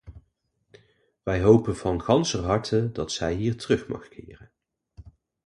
Wij 1.23 1.41
hopen 1.41 1.75
van 1.77 2.01
ganser 2.01 2.43
harte 2.43 2.91
dat 2.91 3.11
zij 3.11 3.33
hier 3.33 3.57
terug 3.57 3.87
mag 3.87 4.07
keren. 4.07 4.51